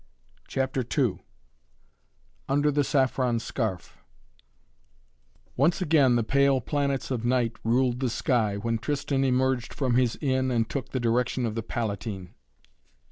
CHAPTER 0.47 0.83
II 0.97 1.21
UNDER 2.49 2.71
THE 2.71 2.83
SAFFRON 2.83 3.37
SCARF 3.39 3.99
Once 5.55 5.79
again 5.79 6.15
the 6.15 6.23
pale 6.23 6.59
planets 6.59 7.11
of 7.11 7.23
night 7.23 7.51
ruled 7.63 7.99
the 7.99 8.09
sky, 8.09 8.57
when 8.57 8.79
Tristan 8.79 9.23
emerged 9.23 9.75
from 9.75 9.93
his 9.97 10.15
inn 10.19 10.49
and 10.49 10.67
took 10.67 10.89
the 10.89 10.99
direction 10.99 11.45
of 11.45 11.53
the 11.53 11.61
Palatine. 11.61 12.33